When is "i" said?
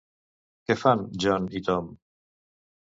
1.61-1.63